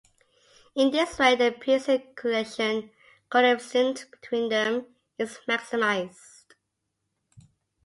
In 0.73 0.89
this 0.89 1.19
way 1.19 1.35
the 1.35 1.51
Pearson 1.51 2.01
correlation 2.15 2.89
coefficient 3.29 4.09
between 4.09 4.49
them 4.49 4.87
is 5.19 5.37
maximized. 5.47 6.55